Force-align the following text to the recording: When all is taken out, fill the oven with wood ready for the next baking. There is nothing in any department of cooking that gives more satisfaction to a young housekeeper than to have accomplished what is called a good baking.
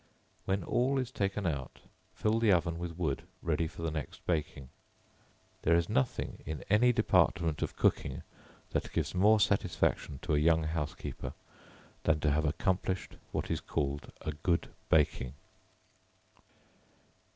When 0.45 0.63
all 0.63 0.97
is 0.97 1.11
taken 1.11 1.45
out, 1.45 1.79
fill 2.15 2.39
the 2.39 2.51
oven 2.51 2.79
with 2.79 2.97
wood 2.97 3.21
ready 3.43 3.67
for 3.67 3.83
the 3.83 3.91
next 3.91 4.25
baking. 4.25 4.69
There 5.61 5.75
is 5.75 5.89
nothing 5.89 6.39
in 6.43 6.63
any 6.71 6.91
department 6.91 7.61
of 7.61 7.75
cooking 7.75 8.23
that 8.71 8.91
gives 8.93 9.13
more 9.13 9.39
satisfaction 9.39 10.17
to 10.23 10.33
a 10.33 10.39
young 10.39 10.63
housekeeper 10.63 11.33
than 12.01 12.19
to 12.21 12.31
have 12.31 12.45
accomplished 12.45 13.17
what 13.31 13.51
is 13.51 13.61
called 13.61 14.11
a 14.21 14.31
good 14.31 14.69
baking. 14.89 15.35